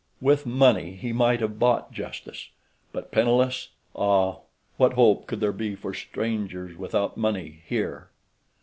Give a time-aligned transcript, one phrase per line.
[0.19, 2.49] With money he might have bought justice;
[2.91, 4.37] but penniless!—ah,
[4.77, 8.09] what hope could there be for strangers without money here?